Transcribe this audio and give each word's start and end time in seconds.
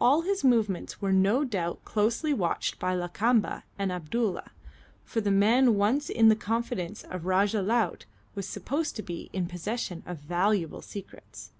All 0.00 0.20
his 0.20 0.44
movements 0.44 1.02
were 1.02 1.10
no 1.12 1.42
doubt 1.42 1.84
closely 1.84 2.32
watched 2.32 2.78
by 2.78 2.94
Lakamba 2.94 3.64
and 3.76 3.90
Abdulla, 3.90 4.52
for 5.04 5.20
the 5.20 5.32
man 5.32 5.74
once 5.74 6.08
in 6.08 6.28
the 6.28 6.36
confidence 6.36 7.02
of 7.02 7.26
Rajah 7.26 7.62
Laut 7.62 8.04
was 8.36 8.46
supposed 8.48 8.94
to 8.94 9.02
be 9.02 9.30
in 9.32 9.48
possession 9.48 10.04
of 10.06 10.18
valuable 10.20 10.80
secrets. 10.80 11.50